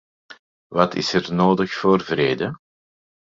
[0.75, 2.47] Wat is er nodig voor vrede?